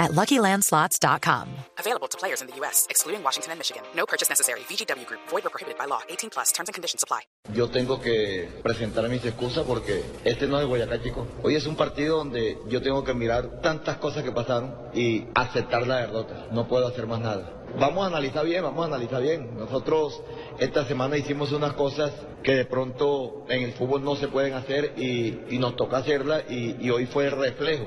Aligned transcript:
at 0.00 0.12
LuckyLandSlots.com. 0.12 1.48
Available 1.78 2.08
to 2.08 2.16
players 2.18 2.40
in 2.40 2.48
the 2.48 2.56
U.S., 2.56 2.86
excluding 2.88 3.22
Washington 3.22 3.52
and 3.52 3.58
Michigan. 3.60 3.82
No 3.94 4.06
purchase 4.06 4.28
necessary. 4.28 4.60
VGW 4.60 5.06
Group. 5.06 5.20
Void 5.28 5.46
or 5.46 5.50
prohibited 5.50 5.78
by 5.78 5.84
law. 5.84 6.00
18 6.08 6.30
plus. 6.30 6.52
Terms 6.52 6.68
and 6.68 6.74
conditions 6.74 7.02
apply. 7.04 7.20
Yo 7.54 7.68
tengo 7.68 8.00
que 8.00 8.48
presentar 8.62 9.08
mis 9.08 9.24
excusas 9.24 9.64
porque 9.66 10.02
este 10.24 10.46
no 10.46 10.60
es 10.60 10.66
Boyacá, 10.66 11.02
chicos. 11.02 11.26
Hoy 11.42 11.56
es 11.56 11.66
un 11.66 11.76
partido 11.76 12.18
donde 12.18 12.58
yo 12.68 12.80
tengo 12.80 13.04
que 13.04 13.12
mirar 13.12 13.60
tantas 13.60 13.98
cosas 13.98 14.22
que 14.24 14.32
pasaron 14.32 14.74
y 14.94 15.26
aceptar 15.34 15.86
la 15.86 15.98
derrota. 16.06 16.46
No 16.52 16.66
puedo 16.66 16.86
hacer 16.86 17.06
más 17.06 17.20
nada. 17.20 17.60
Vamos 17.78 18.04
a 18.04 18.06
analizar 18.08 18.44
bien, 18.44 18.62
vamos 18.62 18.84
a 18.84 18.86
analizar 18.86 19.22
bien. 19.22 19.56
Nosotros 19.56 20.20
esta 20.58 20.84
semana 20.86 21.16
hicimos 21.16 21.52
unas 21.52 21.74
cosas 21.74 22.12
que 22.42 22.54
de 22.54 22.64
pronto 22.64 23.44
en 23.48 23.62
el 23.62 23.72
fútbol 23.72 24.02
no 24.02 24.16
se 24.16 24.28
pueden 24.28 24.54
hacer 24.54 24.94
y, 24.96 25.40
y 25.50 25.58
nos 25.58 25.76
toca 25.76 25.98
hacerlas 25.98 26.44
y, 26.48 26.76
y 26.80 26.90
hoy 26.90 27.06
fue 27.06 27.26
el 27.26 27.32
reflejo 27.32 27.86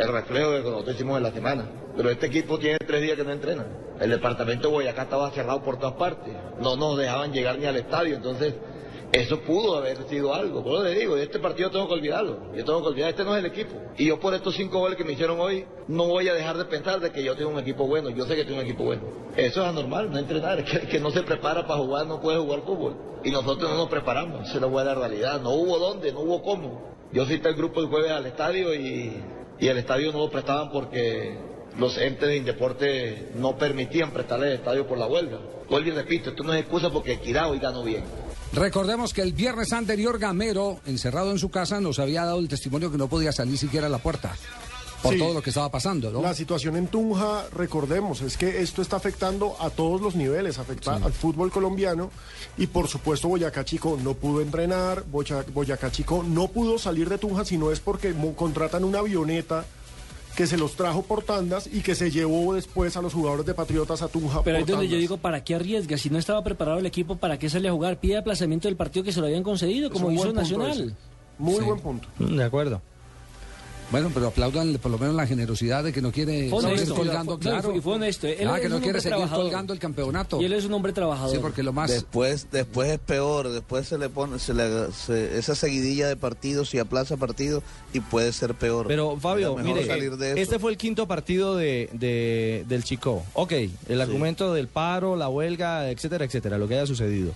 el 0.00 0.08
reflejo 0.08 0.50
de 0.50 0.62
lo 0.62 0.84
que 0.84 0.92
hicimos 0.92 1.18
en 1.18 1.22
la 1.22 1.32
semana. 1.32 1.68
Pero 1.96 2.08
este 2.10 2.26
equipo 2.26 2.58
tiene 2.58 2.78
tres 2.78 3.02
días 3.02 3.16
que 3.16 3.24
no 3.24 3.32
entrena. 3.32 3.66
El 4.00 4.10
departamento 4.10 4.68
de 4.68 4.74
Boyacá 4.74 5.02
estaba 5.02 5.30
cerrado 5.32 5.62
por 5.62 5.78
todas 5.78 5.94
partes. 5.94 6.32
No 6.60 6.76
nos 6.76 6.96
dejaban 6.96 7.32
llegar 7.32 7.58
ni 7.58 7.66
al 7.66 7.76
estadio. 7.76 8.16
Entonces, 8.16 8.54
eso 9.12 9.40
pudo 9.40 9.76
haber 9.76 9.98
sido 10.08 10.32
algo. 10.34 10.62
Por 10.62 10.74
eso 10.74 10.84
le 10.84 10.98
digo, 10.98 11.16
este 11.18 11.38
partido 11.38 11.70
tengo 11.70 11.86
que 11.86 11.94
olvidarlo. 11.94 12.54
Yo 12.54 12.64
tengo 12.64 12.80
que 12.80 12.88
olvidar, 12.88 13.10
este 13.10 13.24
no 13.24 13.36
es 13.36 13.44
el 13.44 13.50
equipo. 13.50 13.74
Y 13.98 14.06
yo 14.06 14.18
por 14.18 14.32
estos 14.32 14.54
cinco 14.54 14.78
goles 14.78 14.96
que 14.96 15.04
me 15.04 15.12
hicieron 15.12 15.38
hoy, 15.38 15.66
no 15.88 16.06
voy 16.06 16.28
a 16.28 16.34
dejar 16.34 16.56
de 16.56 16.64
pensar 16.64 17.00
de 17.00 17.10
que 17.10 17.22
yo 17.22 17.36
tengo 17.36 17.50
un 17.50 17.58
equipo 17.58 17.86
bueno. 17.86 18.08
Yo 18.08 18.24
sé 18.24 18.36
que 18.36 18.44
tengo 18.44 18.60
un 18.60 18.64
equipo 18.64 18.84
bueno. 18.84 19.02
Eso 19.36 19.62
es 19.62 19.68
anormal, 19.68 20.10
no 20.10 20.18
entrenar. 20.18 20.64
Que, 20.70 20.80
que 20.88 21.00
no 21.00 21.10
se 21.10 21.22
prepara 21.22 21.66
para 21.66 21.80
jugar, 21.80 22.06
no 22.06 22.20
puede 22.22 22.38
jugar 22.38 22.62
fútbol. 22.62 22.94
Y 23.22 23.30
nosotros 23.30 23.68
no 23.68 23.76
nos 23.76 23.88
preparamos. 23.88 24.48
Esa 24.48 24.54
es 24.54 24.60
la 24.62 24.68
buena 24.68 24.94
realidad. 24.94 25.42
No 25.42 25.50
hubo 25.50 25.78
dónde, 25.78 26.12
no 26.12 26.20
hubo 26.20 26.42
cómo. 26.42 26.90
Yo 27.12 27.26
cité 27.26 27.48
el 27.50 27.56
grupo 27.56 27.80
el 27.80 27.88
jueves 27.88 28.12
al 28.12 28.24
estadio 28.24 28.72
y 28.72 29.20
y 29.60 29.68
el 29.68 29.78
estadio 29.78 30.12
no 30.12 30.18
lo 30.18 30.30
prestaban 30.30 30.70
porque 30.70 31.38
los 31.78 31.96
entes 31.98 32.28
de 32.28 32.36
Indeporte 32.36 33.32
no 33.36 33.56
permitían 33.56 34.10
prestarle 34.10 34.48
el 34.48 34.52
estadio 34.54 34.86
por 34.86 34.98
la 34.98 35.06
huelga. 35.06 35.38
Vuelvo 35.68 35.88
y 35.88 35.92
repito, 35.92 36.30
esto 36.30 36.42
no 36.42 36.52
es 36.54 36.60
excusa 36.60 36.90
porque 36.90 37.12
Equidad 37.12 37.50
hoy 37.50 37.58
ganó 37.58 37.84
bien. 37.84 38.04
Recordemos 38.52 39.12
que 39.12 39.22
el 39.22 39.32
viernes 39.32 39.72
anterior 39.72 40.18
Gamero, 40.18 40.80
encerrado 40.84 41.30
en 41.30 41.38
su 41.38 41.50
casa, 41.50 41.80
nos 41.80 42.00
había 42.00 42.24
dado 42.24 42.40
el 42.40 42.48
testimonio 42.48 42.90
que 42.90 42.98
no 42.98 43.08
podía 43.08 43.30
salir 43.30 43.56
siquiera 43.56 43.86
a 43.86 43.90
la 43.90 43.98
puerta. 43.98 44.34
Por 45.02 45.14
Sí. 45.14 45.18
todo 45.18 45.32
lo 45.32 45.42
que 45.42 45.48
estaba 45.50 45.70
pasando, 45.70 46.10
¿no? 46.10 46.20
La 46.20 46.34
situación 46.34 46.76
en 46.76 46.86
Tunja, 46.88 47.44
recordemos, 47.54 48.20
es 48.20 48.36
que 48.36 48.60
esto 48.60 48.82
está 48.82 48.96
afectando 48.96 49.56
a 49.58 49.70
todos 49.70 50.00
los 50.02 50.14
niveles, 50.14 50.58
afecta 50.58 50.96
al 50.96 51.12
fútbol 51.12 51.50
colombiano 51.50 52.10
y 52.58 52.66
por 52.66 52.86
supuesto 52.86 53.26
Boyacá 53.28 53.64
Chico 53.64 53.98
no 54.02 54.12
pudo 54.14 54.42
entrenar, 54.42 55.04
Boya- 55.10 55.44
Boyacá 55.54 55.90
Chico 55.90 56.22
no 56.22 56.48
pudo 56.48 56.78
salir 56.78 57.08
de 57.08 57.16
Tunja 57.16 57.46
si 57.46 57.56
no 57.56 57.72
es 57.72 57.80
porque 57.80 58.14
contratan 58.36 58.84
una 58.84 58.98
avioneta 58.98 59.64
que 60.36 60.46
se 60.46 60.56
los 60.58 60.72
trajo 60.76 61.02
por 61.02 61.22
tandas 61.22 61.66
y 61.72 61.80
que 61.80 61.94
se 61.94 62.10
llevó 62.10 62.54
después 62.54 62.96
a 62.96 63.02
los 63.02 63.14
jugadores 63.14 63.46
de 63.46 63.54
Patriotas 63.54 64.02
a 64.02 64.08
Tunja 64.08 64.42
Pero 64.44 64.58
ahí 64.58 64.62
por 64.64 64.70
es 64.70 64.76
donde 64.76 64.88
yo 64.88 64.98
digo, 64.98 65.16
¿para 65.16 65.42
qué 65.42 65.54
arriesga? 65.54 65.96
Si 65.96 66.10
no 66.10 66.18
estaba 66.18 66.44
preparado 66.44 66.78
el 66.78 66.86
equipo, 66.86 67.16
¿para 67.16 67.38
qué 67.38 67.48
sale 67.48 67.68
a 67.68 67.72
jugar? 67.72 67.98
Pide 68.00 68.18
aplazamiento 68.18 68.68
del 68.68 68.76
partido 68.76 69.02
que 69.04 69.12
se 69.12 69.20
lo 69.20 69.26
habían 69.26 69.42
concedido, 69.42 69.90
como 69.90 70.10
hizo 70.12 70.30
Nacional. 70.32 70.70
ese. 70.72 70.94
Muy 71.38 71.56
Sí. 71.56 71.64
buen 71.64 71.80
punto. 71.80 72.06
De 72.18 72.44
acuerdo. 72.44 72.82
Bueno, 73.90 74.10
pero 74.14 74.28
aplaudan 74.28 74.72
por 74.80 74.92
lo 74.92 74.98
menos 74.98 75.16
la 75.16 75.26
generosidad 75.26 75.82
de 75.82 75.92
que 75.92 76.00
no 76.00 76.12
quiere 76.12 76.48
seguir 76.48 76.54
honesto. 76.54 76.94
colgando, 76.94 77.32
No, 77.32 77.38
claro. 77.40 77.62
fue- 77.70 77.76
y 77.78 77.80
fue 77.80 77.94
honesto. 77.94 78.28
Él 78.28 78.46
Ah, 78.48 78.56
es 78.56 78.62
que 78.62 78.68
no 78.68 78.80
quiere 78.80 79.00
seguir 79.00 79.16
trabajador. 79.16 79.44
colgando 79.46 79.72
el 79.72 79.78
campeonato. 79.80 80.40
Y 80.40 80.44
él 80.44 80.52
es 80.52 80.64
un 80.64 80.74
hombre 80.74 80.92
trabajador. 80.92 81.34
Sí, 81.34 81.38
porque 81.42 81.64
lo 81.64 81.72
más... 81.72 81.90
Después, 81.90 82.46
después 82.52 82.88
es 82.90 82.98
peor, 83.00 83.48
después 83.50 83.88
se 83.88 83.98
le 83.98 84.08
pone 84.08 84.38
se 84.38 84.54
le, 84.54 84.92
se- 84.92 85.36
esa 85.38 85.56
seguidilla 85.56 86.06
de 86.06 86.14
partidos 86.16 86.72
y 86.72 86.78
aplaza 86.78 87.16
partidos 87.16 87.64
y 87.92 87.98
puede 87.98 88.32
ser 88.32 88.54
peor. 88.54 88.86
Pero 88.86 89.16
Fabio, 89.18 89.56
mire, 89.56 89.84
salir 89.84 90.16
de 90.16 90.32
eso. 90.32 90.40
este 90.40 90.58
fue 90.60 90.70
el 90.70 90.76
quinto 90.76 91.08
partido 91.08 91.56
de, 91.56 91.90
de- 91.92 92.64
del 92.68 92.84
Chico. 92.84 93.24
Ok, 93.34 93.52
el 93.88 94.00
argumento 94.00 94.54
del 94.54 94.68
paro, 94.68 95.16
la 95.16 95.28
huelga, 95.28 95.90
etcétera, 95.90 96.24
etcétera, 96.24 96.58
lo 96.58 96.68
que 96.68 96.74
haya 96.76 96.86
sucedido. 96.86 97.32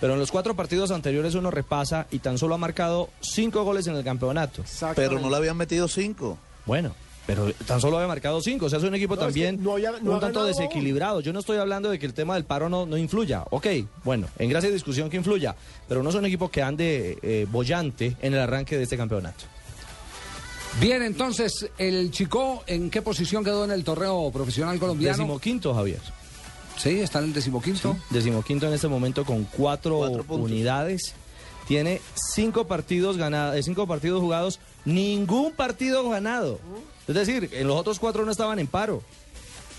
Pero 0.00 0.14
en 0.14 0.18
los 0.18 0.30
cuatro 0.30 0.54
partidos 0.54 0.90
anteriores 0.90 1.34
uno 1.34 1.50
repasa 1.50 2.06
y 2.10 2.18
tan 2.18 2.36
solo 2.38 2.54
ha 2.54 2.58
marcado 2.58 3.08
cinco 3.20 3.64
goles 3.64 3.86
en 3.86 3.96
el 3.96 4.04
campeonato. 4.04 4.62
Pero 4.94 5.18
no 5.18 5.30
le 5.30 5.36
habían 5.36 5.56
metido 5.56 5.88
cinco. 5.88 6.36
Bueno, 6.66 6.94
pero 7.26 7.50
tan 7.66 7.80
solo 7.80 7.96
había 7.96 8.08
marcado 8.08 8.40
cinco. 8.42 8.66
O 8.66 8.68
sea, 8.68 8.78
es 8.78 8.84
un 8.84 8.94
equipo 8.94 9.14
No, 9.16 9.22
es 9.22 9.26
también 9.28 9.56
que 9.56 9.62
no 9.62 9.72
había- 9.72 9.92
no 9.92 9.96
un 9.96 10.20
tanto 10.20 10.40
ganado 10.40 10.46
desequilibrado. 10.46 11.20
Yo 11.20 11.32
no 11.32 11.38
estoy 11.40 11.56
hablando 11.58 11.88
de 11.90 11.98
que 11.98 12.04
el 12.06 12.12
tema 12.12 12.34
del 12.34 12.44
paro 12.44 12.68
no, 12.68 12.84
no 12.84 12.98
influya. 12.98 13.44
Ok, 13.50 13.66
bueno, 14.04 14.26
en 14.38 14.50
gracia 14.50 14.68
de 14.68 14.74
discusión 14.74 15.08
que 15.08 15.16
influya. 15.16 15.54
Pero 15.88 16.02
no 16.02 16.10
es 16.10 16.16
un 16.16 16.26
equipo 16.26 16.50
que 16.50 16.62
ande 16.62 17.18
eh, 17.22 17.46
bollante 17.50 18.16
en 18.20 18.34
el 18.34 18.40
arranque 18.40 18.76
de 18.76 18.82
este 18.82 18.96
campeonato. 18.98 19.44
Bien, 20.80 21.02
entonces, 21.02 21.70
el 21.78 22.10
Chico, 22.10 22.64
¿en 22.66 22.90
qué 22.90 23.00
posición 23.00 23.44
quedó 23.44 23.64
en 23.64 23.70
el 23.70 23.84
torneo 23.84 24.30
profesional 24.32 24.76
colombiano? 24.80 25.16
Decimoquinto, 25.16 25.72
Javier. 25.72 26.00
Sí, 26.84 27.00
está 27.00 27.20
en 27.20 27.24
el 27.24 27.32
decimoquinto. 27.32 27.96
Decimoquinto 28.10 28.66
en 28.66 28.74
este 28.74 28.88
momento 28.88 29.24
con 29.24 29.44
cuatro, 29.44 30.00
Cuatro 30.00 30.24
unidades. 30.34 31.14
Tiene 31.66 32.02
cinco 32.14 32.66
partidos 32.66 33.16
ganados, 33.16 33.64
cinco 33.64 33.86
partidos 33.86 34.20
jugados, 34.20 34.60
ningún 34.84 35.52
partido 35.52 36.06
ganado. 36.10 36.60
Es 37.08 37.14
decir, 37.14 37.48
en 37.54 37.68
los 37.68 37.76
otros 37.78 37.98
cuatro 37.98 38.26
no 38.26 38.30
estaban 38.30 38.58
en 38.58 38.66
paro. 38.66 39.02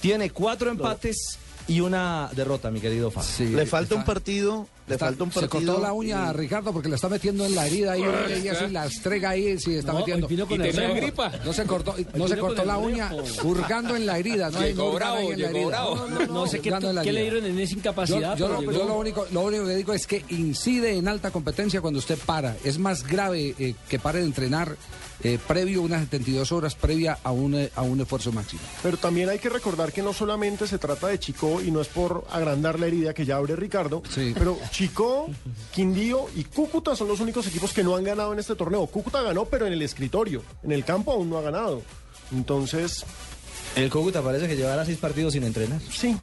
Tiene 0.00 0.30
cuatro 0.30 0.70
empates 0.72 1.38
y 1.68 1.80
una 1.80 2.30
derrota, 2.34 2.70
mi 2.70 2.80
querido 2.80 3.10
Fabio. 3.10 3.28
Sí, 3.30 3.46
le 3.46 3.66
falta 3.66 3.94
está- 3.94 3.94
un 3.96 4.04
partido, 4.04 4.66
le 4.86 4.94
está- 4.94 5.06
falta 5.06 5.24
un 5.24 5.32
Se 5.32 5.40
partido. 5.42 5.72
cortó 5.74 5.86
la 5.86 5.92
uña 5.92 6.28
a 6.28 6.32
y- 6.32 6.36
Ricardo 6.36 6.72
porque 6.72 6.88
la 6.88 6.96
está 6.96 7.08
metiendo 7.10 7.44
en 7.44 7.54
la 7.54 7.66
herida 7.66 7.92
ahí 7.92 8.02
y 8.42 8.48
así 8.48 8.68
la 8.68 8.86
estrega 8.86 9.30
ahí 9.30 9.58
sí 9.58 9.74
está 9.74 9.92
No, 9.92 9.98
metiendo. 9.98 10.26
con 10.48 10.62
el 10.62 10.72
tenía 10.74 10.88
gripa. 10.94 11.30
No 11.44 11.52
se 11.52 11.64
cortó, 11.64 11.94
no 12.14 12.26
se 12.26 12.38
cortó 12.38 12.64
la 12.64 12.78
uña 12.78 13.10
hurgando 13.44 13.94
en 13.96 14.06
la 14.06 14.18
herida, 14.18 14.50
no 14.50 14.60
hay 14.60 14.72
no 14.74 14.90
bravo, 14.92 15.30
en 15.32 15.42
la 15.42 15.50
herida. 15.50 15.66
bravo. 15.66 16.06
No, 16.08 16.26
no 16.26 16.46
sé 16.46 16.60
qué, 16.60 16.68
Hurgando 16.70 16.88
en 16.90 16.96
la 16.96 17.02
qué 17.02 17.12
le 17.12 17.22
dieron 17.22 17.44
en 17.44 17.58
esa 17.58 17.72
Yo, 17.72 17.78
incapacidad. 17.78 18.36
yo 18.36 18.46
pero 18.46 18.54
lo, 18.54 18.60
llegó. 18.60 18.72
yo 18.72 18.84
lo 18.88 18.98
único, 18.98 19.26
lo 19.30 19.40
único 19.42 19.66
que 19.66 19.76
digo 19.76 19.92
es 19.92 20.06
que 20.06 20.24
incide 20.30 20.96
en 20.96 21.06
alta 21.06 21.30
competencia 21.30 21.80
cuando 21.82 21.98
usted 21.98 22.18
para. 22.24 22.56
Es 22.64 22.78
más 22.78 23.06
grave 23.06 23.54
eh, 23.58 23.74
que 23.88 23.98
pare 23.98 24.20
de 24.20 24.24
entrenar 24.24 24.74
eh, 25.24 25.36
previo 25.48 25.82
unas 25.82 26.02
72 26.02 26.52
horas 26.52 26.76
previa 26.76 27.18
a 27.24 27.32
un, 27.32 27.52
eh, 27.56 27.70
a 27.74 27.82
un 27.82 28.00
esfuerzo 28.00 28.30
máximo. 28.30 28.62
Pero 28.84 28.96
también 28.98 29.28
hay 29.28 29.40
que 29.40 29.48
recordar 29.48 29.92
que 29.92 30.00
no 30.00 30.12
solamente 30.12 30.68
se 30.68 30.78
trata 30.78 31.08
de 31.08 31.18
Chico 31.18 31.57
y 31.62 31.70
no 31.70 31.80
es 31.80 31.88
por 31.88 32.24
agrandar 32.30 32.78
la 32.80 32.86
herida 32.86 33.14
que 33.14 33.24
ya 33.24 33.36
abre 33.36 33.56
Ricardo, 33.56 34.02
Sí. 34.08 34.34
pero 34.36 34.58
Chico, 34.70 35.28
Quindío 35.72 36.26
y 36.36 36.44
Cúcuta 36.44 36.94
son 36.96 37.08
los 37.08 37.20
únicos 37.20 37.46
equipos 37.46 37.72
que 37.72 37.84
no 37.84 37.96
han 37.96 38.04
ganado 38.04 38.32
en 38.32 38.38
este 38.38 38.54
torneo. 38.54 38.86
Cúcuta 38.86 39.22
ganó, 39.22 39.44
pero 39.46 39.66
en 39.66 39.72
el 39.72 39.82
escritorio, 39.82 40.42
en 40.62 40.72
el 40.72 40.84
campo 40.84 41.12
aún 41.12 41.30
no 41.30 41.38
ha 41.38 41.42
ganado. 41.42 41.82
Entonces, 42.32 43.04
El 43.76 43.90
Cúcuta 43.90 44.22
parece 44.22 44.48
que 44.48 44.56
llevará 44.56 44.84
seis 44.84 44.98
partidos 44.98 45.32
sin 45.34 45.44
entrenar. 45.44 45.80
sí. 45.90 46.18